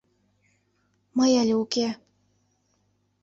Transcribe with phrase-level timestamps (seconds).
[1.17, 1.87] Мый але уке.